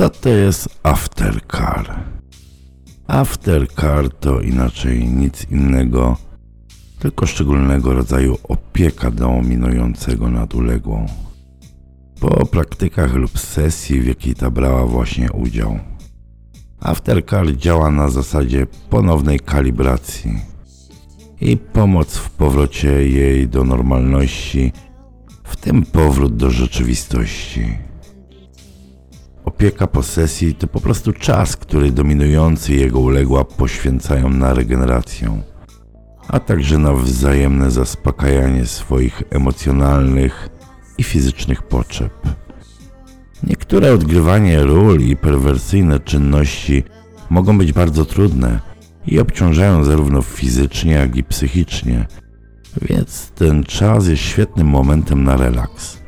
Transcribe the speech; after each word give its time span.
Co 0.00 0.10
to 0.10 0.28
jest 0.28 0.68
aftercare? 0.82 2.04
Aftercare 3.06 4.10
to 4.10 4.40
inaczej 4.40 5.06
nic 5.06 5.50
innego, 5.50 6.16
tylko 6.98 7.26
szczególnego 7.26 7.94
rodzaju 7.94 8.38
opieka 8.42 9.10
dominującego 9.10 10.30
nad 10.30 10.54
uległą. 10.54 11.06
Po 12.20 12.46
praktykach 12.46 13.14
lub 13.14 13.38
sesji, 13.38 14.00
w 14.00 14.06
jakiej 14.06 14.34
ta 14.34 14.50
brała 14.50 14.86
właśnie 14.86 15.32
udział. 15.32 15.78
Aftercare 16.80 17.56
działa 17.56 17.90
na 17.90 18.08
zasadzie 18.08 18.66
ponownej 18.90 19.40
kalibracji 19.40 20.40
i 21.40 21.56
pomoc 21.56 22.16
w 22.16 22.30
powrocie 22.30 23.08
jej 23.08 23.48
do 23.48 23.64
normalności, 23.64 24.72
w 25.44 25.56
tym 25.56 25.82
powrót 25.82 26.36
do 26.36 26.50
rzeczywistości. 26.50 27.89
Opieka 29.44 29.86
po 29.86 30.02
sesji 30.02 30.54
to 30.54 30.66
po 30.66 30.80
prostu 30.80 31.12
czas, 31.12 31.56
który 31.56 31.90
dominujący 31.90 32.74
jego 32.74 33.00
uległa 33.00 33.44
poświęcają 33.44 34.28
na 34.28 34.54
regenerację, 34.54 35.42
a 36.28 36.40
także 36.40 36.78
na 36.78 36.92
wzajemne 36.92 37.70
zaspokajanie 37.70 38.66
swoich 38.66 39.22
emocjonalnych 39.30 40.48
i 40.98 41.02
fizycznych 41.02 41.62
potrzeb. 41.62 42.12
Niektóre 43.42 43.92
odgrywanie 43.92 44.64
ról 44.64 45.00
i 45.00 45.16
perwersyjne 45.16 46.00
czynności 46.00 46.84
mogą 47.30 47.58
być 47.58 47.72
bardzo 47.72 48.04
trudne 48.04 48.60
i 49.06 49.20
obciążają 49.20 49.84
zarówno 49.84 50.22
fizycznie, 50.22 50.92
jak 50.92 51.16
i 51.16 51.24
psychicznie, 51.24 52.06
więc 52.82 53.30
ten 53.30 53.64
czas 53.64 54.08
jest 54.08 54.22
świetnym 54.22 54.66
momentem 54.66 55.24
na 55.24 55.36
relaks. 55.36 55.99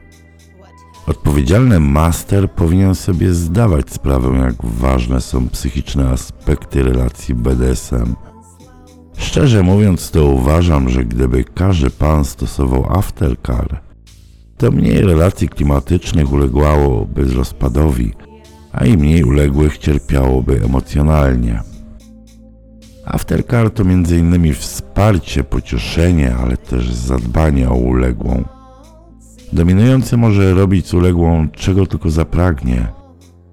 Odpowiedzialny 1.07 1.81
master 1.81 2.51
powinien 2.51 2.95
sobie 2.95 3.35
zdawać 3.35 3.91
sprawę, 3.91 4.39
jak 4.39 4.55
ważne 4.65 5.21
są 5.21 5.49
psychiczne 5.49 6.11
aspekty 6.11 6.83
relacji 6.83 7.35
BDSM. 7.35 8.15
Szczerze 9.17 9.63
mówiąc, 9.63 10.11
to 10.11 10.25
uważam, 10.25 10.89
że 10.89 11.05
gdyby 11.05 11.45
każdy 11.45 11.91
pan 11.91 12.25
stosował 12.25 12.99
aftercare, 12.99 13.81
to 14.57 14.71
mniej 14.71 15.01
relacji 15.01 15.49
klimatycznych 15.49 16.33
uległałoby 16.33 17.25
rozpadowi, 17.25 18.13
a 18.73 18.85
i 18.85 18.97
mniej 18.97 19.25
uległych 19.25 19.79
cierpiałoby 19.79 20.65
emocjonalnie. 20.65 21.63
Aftercare 23.05 23.71
to 23.71 23.83
m.in. 23.83 24.55
wsparcie, 24.55 25.45
pocieszenie, 25.45 26.35
ale 26.35 26.57
też 26.57 26.93
zadbanie 26.93 27.71
o 27.71 27.75
uległą. 27.75 28.45
Dominujący 29.53 30.17
może 30.17 30.55
robić 30.55 30.95
uległą 30.95 31.49
czego 31.49 31.87
tylko 31.87 32.11
zapragnie, 32.11 32.87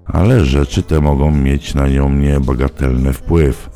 ale 0.04 0.44
rzeczy 0.44 0.82
te 0.82 1.00
mogą 1.00 1.30
mieć 1.30 1.74
na 1.74 1.88
nią 1.88 2.10
niebagatelny 2.10 3.12
wpływ, 3.12 3.70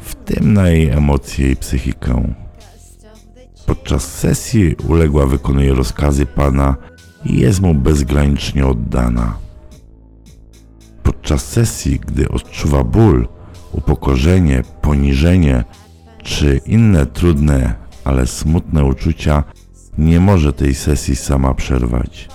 w 0.00 0.14
tym 0.14 0.52
na 0.52 0.68
jej 0.68 0.88
emocje 0.88 1.50
i 1.50 1.56
psychikę. 1.56 2.34
Podczas 3.66 4.18
sesji 4.18 4.76
uległa 4.88 5.26
wykonuje 5.26 5.74
rozkazy 5.74 6.26
Pana 6.26 6.76
i 7.24 7.36
jest 7.36 7.60
mu 7.60 7.74
bezgranicznie 7.74 8.66
oddana. 8.66 9.36
Podczas 11.02 11.48
sesji, 11.48 12.00
gdy 12.06 12.28
odczuwa 12.28 12.84
ból, 12.84 13.28
upokorzenie, 13.72 14.62
poniżenie 14.82 15.64
czy 16.22 16.60
inne 16.66 17.06
trudne, 17.06 17.74
ale 18.04 18.26
smutne 18.26 18.84
uczucia, 18.84 19.44
nie 19.98 20.20
może 20.20 20.52
tej 20.52 20.74
sesji 20.74 21.16
sama 21.16 21.54
przerwać. 21.54 22.28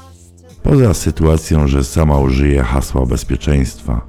Poza 0.64 0.94
sytuacją, 0.94 1.68
że 1.68 1.84
sama 1.84 2.18
użyje 2.20 2.64
hasła 2.64 3.06
bezpieczeństwa. 3.06 4.08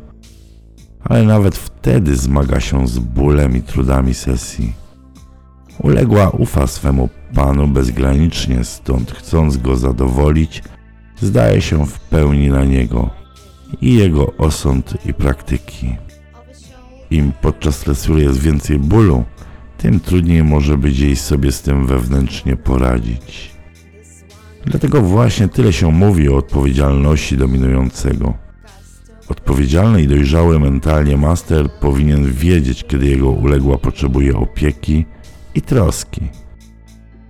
Ale 1.04 1.22
nawet 1.22 1.56
wtedy 1.56 2.16
zmaga 2.16 2.60
się 2.60 2.88
z 2.88 2.98
bólem 2.98 3.56
i 3.56 3.62
trudami 3.62 4.14
sesji. 4.14 4.72
Uległa 5.78 6.30
ufa 6.30 6.66
swemu 6.66 7.08
panu 7.34 7.68
bezgranicznie, 7.68 8.64
stąd 8.64 9.12
chcąc 9.12 9.56
go 9.56 9.76
zadowolić, 9.76 10.62
zdaje 11.20 11.60
się 11.60 11.86
w 11.86 12.00
pełni 12.00 12.48
na 12.48 12.64
niego 12.64 13.10
i 13.80 13.94
jego 13.94 14.36
osąd 14.38 14.94
i 15.06 15.14
praktyki. 15.14 15.96
Im 17.10 17.32
podczas 17.40 17.76
stresu 17.76 18.18
jest 18.18 18.38
więcej 18.40 18.78
bólu, 18.78 19.24
tym 19.78 20.00
trudniej 20.00 20.44
może 20.44 20.78
być 20.78 20.98
jej 20.98 21.16
sobie 21.16 21.52
z 21.52 21.62
tym 21.62 21.86
wewnętrznie 21.86 22.56
poradzić. 22.56 23.50
Dlatego 24.64 25.00
właśnie 25.00 25.48
tyle 25.48 25.72
się 25.72 25.92
mówi 25.92 26.28
o 26.28 26.36
odpowiedzialności 26.36 27.36
dominującego. 27.36 28.34
Odpowiedzialny 29.28 30.02
i 30.02 30.08
dojrzały 30.08 30.60
mentalnie 30.60 31.16
master 31.16 31.70
powinien 31.70 32.32
wiedzieć, 32.32 32.84
kiedy 32.84 33.06
jego 33.06 33.30
uległa 33.30 33.78
potrzebuje 33.78 34.36
opieki 34.36 35.04
i 35.54 35.62
troski. 35.62 36.20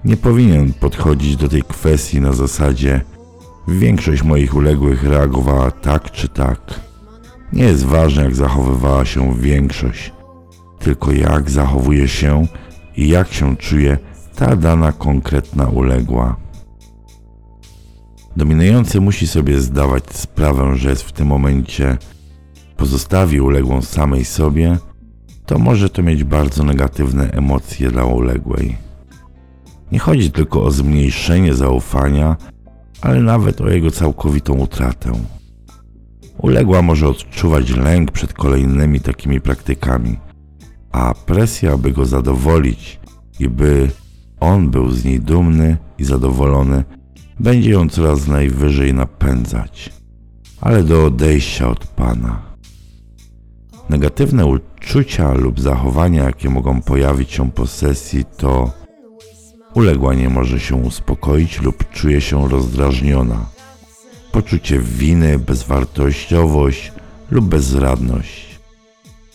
Nie 0.04 0.16
powinien 0.16 0.72
podchodzić 0.72 1.36
do 1.36 1.48
tej 1.48 1.62
kwestii 1.62 2.20
na 2.20 2.32
zasadzie 2.32 3.00
większość 3.68 4.22
moich 4.22 4.54
uległych 4.54 5.04
reagowała 5.04 5.70
tak 5.70 6.10
czy 6.10 6.28
tak. 6.28 6.80
Nie 7.52 7.64
jest 7.64 7.84
ważne, 7.84 8.22
jak 8.22 8.34
zachowywała 8.34 9.04
się 9.04 9.34
większość, 9.34 10.12
tylko 10.86 11.12
jak 11.12 11.50
zachowuje 11.50 12.08
się 12.08 12.46
i 12.96 13.08
jak 13.08 13.32
się 13.32 13.56
czuje 13.56 13.98
ta 14.36 14.56
dana 14.56 14.92
konkretna 14.92 15.68
uległa. 15.68 16.36
Dominujący 18.36 19.00
musi 19.00 19.26
sobie 19.26 19.60
zdawać 19.60 20.04
sprawę, 20.12 20.76
że 20.76 20.90
jest 20.90 21.02
w 21.02 21.12
tym 21.12 21.26
momencie 21.26 21.98
pozostawi 22.76 23.40
uległą 23.40 23.82
samej 23.82 24.24
sobie, 24.24 24.78
to 25.46 25.58
może 25.58 25.90
to 25.90 26.02
mieć 26.02 26.24
bardzo 26.24 26.64
negatywne 26.64 27.30
emocje 27.30 27.90
dla 27.90 28.04
uległej. 28.04 28.76
Nie 29.92 29.98
chodzi 29.98 30.30
tylko 30.30 30.64
o 30.64 30.70
zmniejszenie 30.70 31.54
zaufania, 31.54 32.36
ale 33.00 33.20
nawet 33.20 33.60
o 33.60 33.68
jego 33.68 33.90
całkowitą 33.90 34.54
utratę. 34.54 35.12
Uległa 36.38 36.82
może 36.82 37.08
odczuwać 37.08 37.70
lęk 37.70 38.10
przed 38.10 38.32
kolejnymi 38.32 39.00
takimi 39.00 39.40
praktykami, 39.40 40.25
a 40.96 41.14
presja, 41.14 41.76
by 41.76 41.92
go 41.92 42.06
zadowolić 42.06 43.00
i 43.40 43.48
by 43.48 43.90
on 44.40 44.70
był 44.70 44.90
z 44.90 45.04
niej 45.04 45.20
dumny 45.20 45.76
i 45.98 46.04
zadowolony, 46.04 46.84
będzie 47.40 47.70
ją 47.70 47.88
coraz 47.88 48.26
najwyżej 48.26 48.94
napędzać, 48.94 49.92
ale 50.60 50.82
do 50.82 51.04
odejścia 51.04 51.68
od 51.68 51.86
Pana. 51.86 52.42
Negatywne 53.90 54.46
uczucia 54.46 55.32
lub 55.34 55.60
zachowania, 55.60 56.24
jakie 56.24 56.50
mogą 56.50 56.82
pojawić 56.82 57.30
się 57.30 57.50
po 57.50 57.66
sesji, 57.66 58.24
to 58.36 58.70
uległa 59.74 60.14
nie 60.14 60.28
może 60.28 60.60
się 60.60 60.76
uspokoić 60.76 61.60
lub 61.62 61.90
czuje 61.90 62.20
się 62.20 62.48
rozdrażniona, 62.48 63.46
poczucie 64.32 64.78
winy, 64.78 65.38
bezwartościowość 65.38 66.92
lub 67.30 67.44
bezradność, 67.44 68.45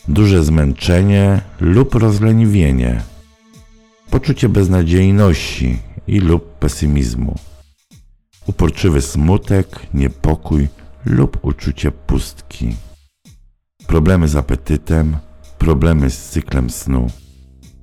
duże 0.08 0.44
zmęczenie 0.44 1.40
lub 1.60 1.94
rozleniwienie, 1.94 3.02
poczucie 4.10 4.48
beznadziejności 4.48 5.78
i 6.06 6.20
lub 6.20 6.58
pesymizmu 6.58 7.38
uporczywy 8.46 9.02
smutek, 9.02 9.86
niepokój 9.94 10.68
lub 11.04 11.38
uczucie 11.42 11.92
pustki, 11.92 12.76
problemy 13.86 14.28
z 14.28 14.36
apetytem, 14.36 15.16
problemy 15.58 16.10
z 16.10 16.30
cyklem 16.30 16.70
snu, 16.70 17.06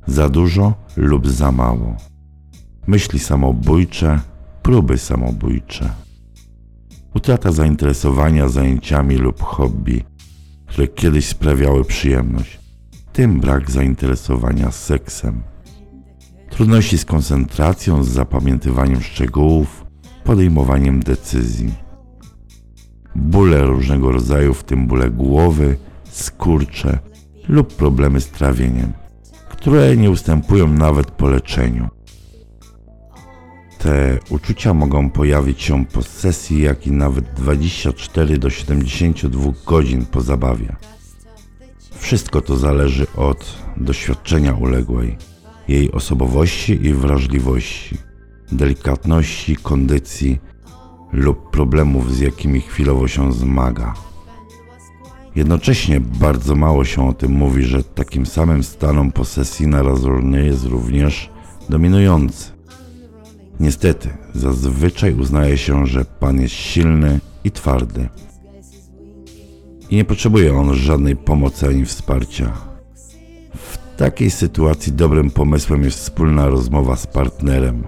za 0.07 0.30
dużo 0.30 0.74
lub 0.97 1.28
za 1.28 1.51
mało, 1.51 1.97
myśli 2.88 3.19
samobójcze, 3.19 4.19
próby 4.62 4.98
samobójcze, 4.98 5.89
utrata 7.15 7.51
zainteresowania 7.51 8.48
zajęciami 8.48 9.15
lub 9.15 9.44
hobby, 9.44 10.04
które 10.69 10.88
kiedyś 10.88 11.27
sprawiały 11.27 11.86
przyjemność, 11.86 12.60
tym 13.13 13.39
brak 13.39 13.71
zainteresowania 13.71 14.71
seksem, 14.71 15.44
trudności 16.50 16.98
z 16.98 17.06
koncentracją, 17.06 18.04
z 18.04 18.10
zapamiętywaniem 18.10 19.01
szczegółów, 19.01 19.86
podejmowaniem 20.24 21.00
decyzji. 21.00 21.74
Bóle 23.16 23.66
różnego 23.66 24.12
rodzaju, 24.12 24.54
w 24.54 24.63
tym 24.63 24.88
bóle 24.88 25.10
głowy, 25.10 25.77
skurcze 26.10 27.00
lub 27.48 27.75
problemy 27.75 28.22
z 28.22 28.30
trawieniem, 28.30 28.94
które 29.50 29.98
nie 29.98 30.10
ustępują 30.10 30.68
nawet 30.68 31.12
po 31.12 31.30
leczeniu. 31.30 31.88
Te 33.79 34.19
uczucia 34.29 34.73
mogą 34.73 35.09
pojawić 35.09 35.61
się 35.61 35.85
po 35.85 36.01
sesji, 36.01 36.61
jak 36.61 36.87
i 36.87 36.91
nawet 36.91 37.25
24 37.33 38.37
do 38.37 38.49
72 38.49 39.51
godzin 39.65 40.05
po 40.05 40.21
zabawie. 40.21 40.75
Wszystko 41.97 42.41
to 42.41 42.57
zależy 42.57 43.07
od 43.15 43.57
doświadczenia 43.77 44.53
uległej, 44.53 45.17
jej 45.67 45.91
osobowości 45.91 46.85
i 46.85 46.93
wrażliwości 46.93 47.97
delikatności, 48.51 49.55
kondycji 49.55 50.39
lub 51.11 51.51
problemów, 51.51 52.15
z 52.15 52.19
jakimi 52.19 52.61
chwilowo 52.61 53.07
się 53.07 53.33
zmaga. 53.33 53.93
Jednocześnie 55.35 55.99
bardzo 55.99 56.55
mało 56.55 56.85
się 56.85 57.07
o 57.09 57.13
tym 57.13 57.31
mówi, 57.31 57.63
że 57.63 57.83
takim 57.83 58.25
samym 58.25 58.63
stanom 58.63 59.11
posesji 59.11 59.67
narażony 59.67 60.45
jest 60.45 60.65
również 60.65 61.29
dominujący. 61.69 62.58
Niestety, 63.59 64.09
zazwyczaj 64.33 65.13
uznaje 65.13 65.57
się, 65.57 65.88
że 65.88 66.06
pan 66.06 66.41
jest 66.41 66.53
silny 66.53 67.19
i 67.44 67.51
twardy. 67.51 68.09
I 69.89 69.95
nie 69.95 70.06
potrzebuje 70.06 70.57
on 70.57 70.75
żadnej 70.75 71.15
pomocy 71.15 71.67
ani 71.67 71.85
wsparcia. 71.85 72.53
W 73.56 73.97
takiej 73.97 74.31
sytuacji 74.31 74.94
dobrym 74.94 75.31
pomysłem 75.31 75.83
jest 75.83 76.00
wspólna 76.00 76.47
rozmowa 76.47 76.95
z 76.95 77.07
partnerem. 77.07 77.88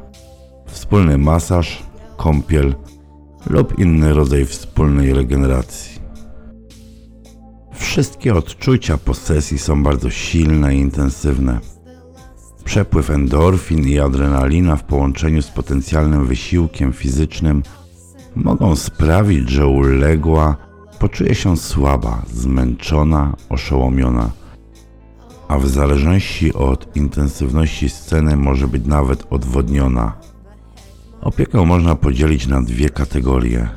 Wspólny 0.66 1.18
masaż, 1.18 1.84
kąpiel 2.18 2.76
lub 3.50 3.80
inny 3.80 4.14
rodzaj 4.14 4.46
wspólnej 4.46 5.14
regeneracji. 5.14 6.02
Wszystkie 7.74 8.36
odczucia 8.36 8.98
posesji 8.98 9.60
są 9.60 9.84
bardzo 9.84 10.10
silne 10.10 10.76
i 10.76 10.80
intensywne. 10.80 11.60
Przepływ 12.72 13.10
endorfin 13.10 13.88
i 13.88 14.00
adrenalina 14.00 14.76
w 14.76 14.84
połączeniu 14.84 15.42
z 15.42 15.48
potencjalnym 15.48 16.28
wysiłkiem 16.28 16.94
fizycznym 16.94 17.64
mogą 18.36 18.76
sprawić, 18.76 19.50
że 19.50 19.68
uległa 19.68 20.58
poczuje 21.00 21.36
się 21.36 21.58
słaba, 21.58 22.22
zmęczona, 22.34 23.36
oszołomiona, 23.50 24.30
a 25.48 25.58
w 25.58 25.68
zależności 25.68 26.54
od 26.54 26.96
intensywności 26.96 27.90
sceny 27.90 28.36
może 28.36 28.68
być 28.68 28.86
nawet 28.86 29.24
odwodniona. 29.30 30.14
Opiekę 31.22 31.66
można 31.66 31.96
podzielić 31.96 32.48
na 32.48 32.62
dwie 32.62 32.90
kategorie: 32.90 33.70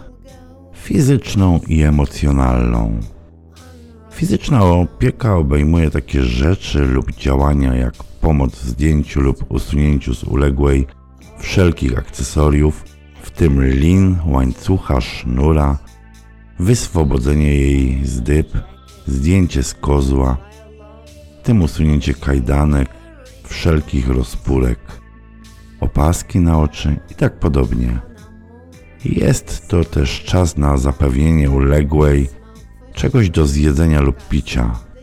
fizyczną 0.75 1.61
i 1.69 1.83
emocjonalną. 1.83 3.01
Fizyczna 4.11 4.65
opieka 4.65 5.37
obejmuje 5.37 5.91
takie 5.91 6.23
rzeczy 6.23 6.85
lub 6.85 7.13
działania 7.13 7.75
jak 7.75 7.95
pomoc 8.25 8.57
w 8.57 8.69
zdjęciu 8.69 9.21
lub 9.21 9.45
usunięciu 9.49 10.15
z 10.15 10.25
uległej 10.25 10.87
wszelkich 11.39 11.99
akcesoriów, 11.99 12.85
w 13.23 13.31
tym 13.31 13.65
lin, 13.65 14.17
łańcucha, 14.27 15.01
sznura, 15.01 15.79
wyswobodzenie 16.59 17.55
jej 17.55 18.07
z 18.07 18.23
dyb, 18.23 18.49
zdjęcie 19.07 19.63
z 19.63 19.75
kozła, 19.75 20.37
tym 21.43 21.63
usunięcie 21.63 22.15
kajdanek, 22.15 22.89
wszelkich 23.49 24.09
rozpórek, 24.09 24.79
opaski 25.81 26.41
na 26.41 26.61
oczy 26.61 26.97
i 27.11 27.15
tak 27.15 27.39
podobnie. 27.39 28.01
Jest 29.05 29.69
to 29.69 29.85
też 29.85 30.23
czas 30.25 30.57
na 30.57 30.77
zapewnienie 30.77 31.51
uległej 31.51 32.29
czegoś 32.95 33.31
do 33.31 33.47
zjedzenia 33.47 34.01
lub 34.01 34.29
picia. 34.29 34.94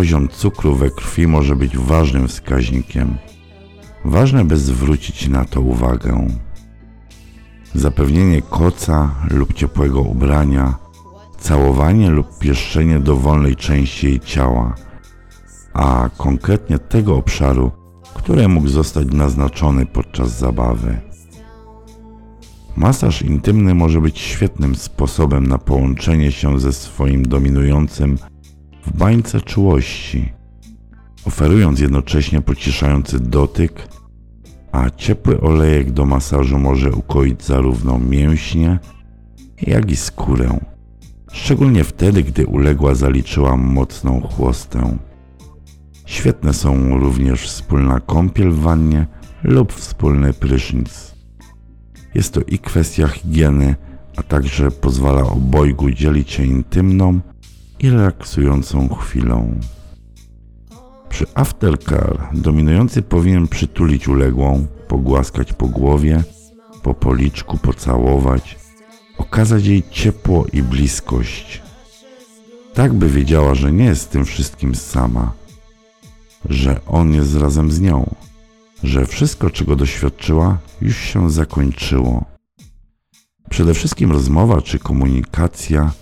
Poziom 0.00 0.28
cukru 0.28 0.74
we 0.74 0.90
krwi 0.90 1.26
może 1.26 1.56
być 1.56 1.78
ważnym 1.78 2.28
wskaźnikiem. 2.28 3.18
Ważne, 4.04 4.44
by 4.44 4.56
zwrócić 4.56 5.28
na 5.28 5.44
to 5.44 5.60
uwagę. 5.60 6.26
Zapewnienie 7.74 8.42
koca 8.42 9.14
lub 9.30 9.52
ciepłego 9.54 10.00
ubrania, 10.00 10.74
całowanie 11.38 12.10
lub 12.10 12.38
pieszczenie 12.38 13.00
dowolnej 13.00 13.56
części 13.56 14.06
jej 14.06 14.20
ciała, 14.20 14.74
a 15.72 16.10
konkretnie 16.16 16.78
tego 16.78 17.16
obszaru, 17.16 17.70
który 18.14 18.48
mógł 18.48 18.68
zostać 18.68 19.06
naznaczony 19.12 19.86
podczas 19.86 20.38
zabawy. 20.38 21.00
Masaż 22.76 23.22
intymny 23.22 23.74
może 23.74 24.00
być 24.00 24.18
świetnym 24.18 24.74
sposobem 24.76 25.46
na 25.46 25.58
połączenie 25.58 26.32
się 26.32 26.60
ze 26.60 26.72
swoim 26.72 27.22
dominującym 27.22 28.18
w 28.86 28.96
bańce 28.96 29.40
czułości, 29.40 30.32
oferując 31.24 31.80
jednocześnie 31.80 32.40
pocieszający 32.40 33.20
dotyk, 33.20 33.88
a 34.72 34.90
ciepły 34.90 35.40
olejek 35.40 35.90
do 35.90 36.06
masażu 36.06 36.58
może 36.58 36.92
ukoić 36.92 37.44
zarówno 37.44 37.98
mięśnie, 37.98 38.78
jak 39.62 39.90
i 39.90 39.96
skórę, 39.96 40.58
szczególnie 41.32 41.84
wtedy, 41.84 42.22
gdy 42.22 42.46
uległa 42.46 42.94
zaliczyła 42.94 43.56
mocną 43.56 44.20
chłostę. 44.20 44.98
Świetne 46.06 46.52
są 46.52 46.98
również 46.98 47.42
wspólna 47.42 48.00
kąpiel 48.00 48.50
w 48.50 48.58
wannie 48.58 49.06
lub 49.42 49.72
wspólny 49.72 50.32
prysznic. 50.32 51.14
Jest 52.14 52.34
to 52.34 52.40
i 52.40 52.58
kwestia 52.58 53.08
higieny, 53.08 53.76
a 54.16 54.22
także 54.22 54.70
pozwala 54.70 55.22
obojgu 55.22 55.90
dzielić 55.90 56.30
się 56.30 56.44
intymną 56.44 57.20
i 57.80 57.90
relaksującą 57.90 58.88
chwilą. 58.88 59.60
Przy 61.08 61.26
aftercare 61.34 62.28
dominujący 62.32 63.02
powinien 63.02 63.48
przytulić 63.48 64.08
uległą, 64.08 64.66
pogłaskać 64.88 65.52
po 65.52 65.68
głowie, 65.68 66.24
po 66.82 66.94
policzku 66.94 67.58
pocałować, 67.58 68.58
okazać 69.18 69.66
jej 69.66 69.82
ciepło 69.90 70.46
i 70.52 70.62
bliskość. 70.62 71.62
Tak 72.74 72.92
by 72.92 73.08
wiedziała, 73.08 73.54
że 73.54 73.72
nie 73.72 73.84
jest 73.84 74.10
tym 74.10 74.24
wszystkim 74.24 74.74
sama, 74.74 75.32
że 76.44 76.80
on 76.86 77.14
jest 77.14 77.36
razem 77.36 77.70
z 77.70 77.80
nią 77.80 78.14
że 78.82 79.06
wszystko, 79.06 79.50
czego 79.50 79.76
doświadczyła, 79.76 80.58
już 80.80 80.96
się 80.96 81.30
zakończyło. 81.30 82.24
Przede 83.50 83.74
wszystkim 83.74 84.12
rozmowa 84.12 84.62
czy 84.62 84.78
komunikacja. 84.78 85.92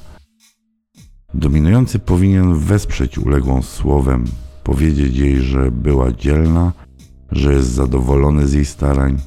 Dominujący 1.38 1.98
powinien 1.98 2.54
wesprzeć 2.54 3.18
uległą 3.18 3.62
słowem, 3.62 4.24
powiedzieć 4.64 5.16
jej, 5.16 5.40
że 5.40 5.70
była 5.70 6.12
dzielna, 6.12 6.72
że 7.32 7.52
jest 7.52 7.68
zadowolony 7.68 8.48
z 8.48 8.52
jej 8.52 8.64
starań. 8.64 9.18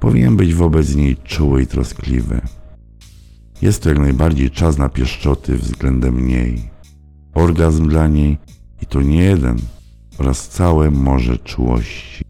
Powinien 0.00 0.36
być 0.36 0.54
wobec 0.54 0.94
niej 0.94 1.16
czuły 1.16 1.62
i 1.62 1.66
troskliwy. 1.66 2.40
Jest 3.62 3.82
to 3.82 3.88
jak 3.88 3.98
najbardziej 3.98 4.50
czas 4.50 4.78
na 4.78 4.88
pieszczoty 4.88 5.58
względem 5.58 6.26
niej. 6.26 6.70
Orgazm 7.34 7.88
dla 7.88 8.08
niej 8.08 8.38
i 8.82 8.86
to 8.86 9.02
nie 9.02 9.22
jeden 9.22 9.58
oraz 10.18 10.48
całe 10.48 10.90
morze 10.90 11.38
czułości. 11.38 12.24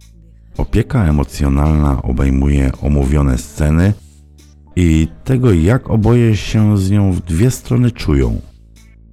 Opieka 0.56 1.04
emocjonalna 1.04 2.02
obejmuje 2.02 2.72
omówione 2.82 3.38
sceny 3.38 3.92
i 4.76 5.08
tego, 5.24 5.52
jak 5.52 5.90
oboje 5.90 6.36
się 6.36 6.78
z 6.78 6.90
nią 6.90 7.12
w 7.12 7.20
dwie 7.20 7.50
strony 7.50 7.90
czują. 7.90 8.40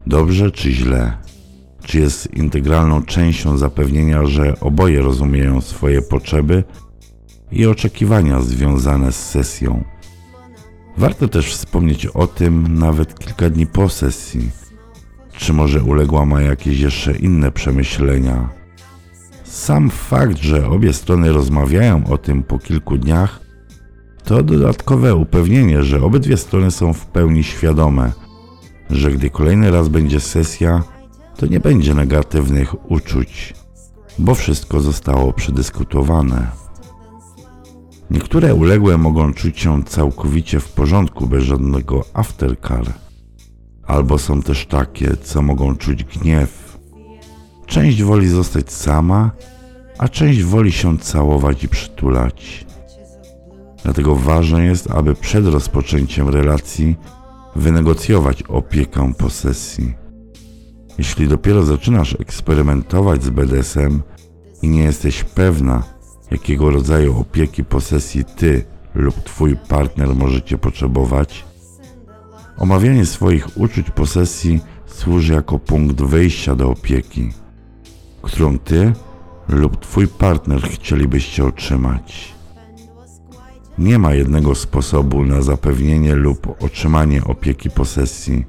Dobrze 0.08 0.52
czy 0.52 0.72
źle? 0.72 1.18
Czy 1.84 2.00
jest 2.00 2.34
integralną 2.34 3.04
częścią 3.04 3.58
zapewnienia, 3.58 4.26
że 4.26 4.60
oboje 4.60 5.02
rozumieją 5.02 5.62
swoje 5.62 6.02
potrzeby 6.02 6.64
i 7.52 7.66
oczekiwania 7.66 8.42
związane 8.42 9.12
z 9.12 9.30
sesją? 9.30 9.84
Warto 10.98 11.28
też 11.28 11.54
wspomnieć 11.54 12.06
o 12.06 12.28
tym 12.28 12.80
nawet 12.80 13.20
kilka 13.20 13.50
dni 13.50 13.68
po 13.68 13.90
sesji. 13.90 14.50
Czy 15.38 15.54
może 15.54 15.84
uległa 15.84 16.26
ma 16.26 16.42
jakieś 16.42 16.80
jeszcze 16.80 17.12
inne 17.16 17.52
przemyślenia? 17.52 18.50
Sam 19.44 19.90
fakt, 19.90 20.38
że 20.38 20.68
obie 20.68 20.94
strony 20.94 21.32
rozmawiają 21.32 22.08
o 22.08 22.18
tym 22.18 22.44
po 22.44 22.60
kilku 22.60 22.98
dniach, 22.98 23.40
to 24.24 24.44
dodatkowe 24.44 25.16
upewnienie, 25.16 25.84
że 25.84 26.04
obydwie 26.04 26.38
strony 26.38 26.72
są 26.72 26.94
w 26.94 27.06
pełni 27.06 27.44
świadome, 27.44 28.12
że 28.90 29.12
gdy 29.12 29.30
kolejny 29.30 29.72
raz 29.72 29.88
będzie 29.88 30.20
sesja, 30.20 30.84
to 31.38 31.46
nie 31.46 31.60
będzie 31.60 31.94
negatywnych 31.94 32.92
uczuć, 32.92 33.54
bo 34.20 34.36
wszystko 34.36 34.82
zostało 34.82 35.34
przedyskutowane. 35.34 36.48
Niektóre 38.12 38.56
uległe 38.56 38.98
mogą 38.98 39.34
czuć 39.34 39.60
się 39.60 39.84
całkowicie 39.84 40.60
w 40.60 40.72
porządku 40.72 41.28
bez 41.28 41.44
żadnego 41.44 42.06
aftercare, 42.14 42.94
albo 43.88 44.18
są 44.18 44.42
też 44.42 44.66
takie, 44.66 45.18
co 45.18 45.42
mogą 45.42 45.76
czuć 45.76 46.04
gniew, 46.04 46.66
Część 47.66 48.04
woli 48.04 48.28
zostać 48.28 48.72
sama, 48.72 49.32
a 49.98 50.08
część 50.10 50.44
woli 50.44 50.72
się 50.72 50.98
całować 50.98 51.64
i 51.64 51.70
przytulać. 51.70 52.66
Dlatego 53.84 54.16
ważne 54.16 54.66
jest, 54.66 54.92
aby 54.92 55.16
przed 55.16 55.48
rozpoczęciem 55.48 56.30
relacji 56.30 56.96
wynegocjować 57.56 58.44
opiekę 58.44 59.14
posesji. 59.14 59.94
Jeśli 60.98 61.28
dopiero 61.28 61.64
zaczynasz 61.64 62.18
eksperymentować 62.20 63.24
z 63.24 63.30
BDSM 63.30 64.02
i 64.62 64.68
nie 64.68 64.84
jesteś 64.84 65.24
pewna, 65.24 65.84
jakiego 66.32 66.72
rodzaju 66.72 67.20
opieki 67.20 67.64
posesji 67.64 68.26
ty 68.26 68.66
lub 68.96 69.24
twój 69.24 69.56
partner 69.56 70.16
możecie 70.16 70.58
potrzebować, 70.58 71.46
omawianie 72.58 73.06
swoich 73.06 73.58
uczuć 73.58 73.90
posesji 73.90 74.60
służy 74.86 75.34
jako 75.34 75.60
punkt 75.60 76.02
wyjścia 76.02 76.56
do 76.56 76.70
opieki 76.70 77.32
którą 78.26 78.60
ty 78.60 78.94
lub 79.50 79.80
twój 79.80 80.08
partner 80.08 80.62
chcielibyście 80.62 81.46
otrzymać. 81.46 82.35
Nie 83.78 84.00
ma 84.00 84.14
jednego 84.14 84.56
sposobu 84.56 85.26
na 85.26 85.42
zapewnienie 85.42 86.16
lub 86.16 86.64
otrzymanie 86.64 87.24
opieki 87.24 87.70
posesji. 87.70 88.46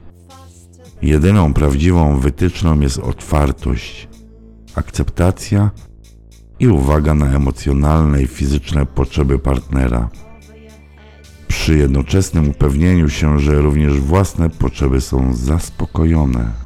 Jedyną 1.02 1.54
prawdziwą 1.54 2.18
wytyczną 2.18 2.80
jest 2.80 2.98
otwartość, 2.98 4.08
akceptacja 4.74 5.70
i 6.58 6.68
uwaga 6.68 7.14
na 7.14 7.26
emocjonalne 7.26 8.22
i 8.22 8.26
fizyczne 8.26 8.86
potrzeby 8.86 9.38
partnera. 9.38 10.08
Przy 11.48 11.78
jednoczesnym 11.78 12.48
upewnieniu 12.48 13.08
się, 13.08 13.40
że 13.40 13.62
również 13.62 14.00
własne 14.00 14.50
potrzeby 14.50 15.00
są 15.00 15.34
zaspokojone. 15.34 16.65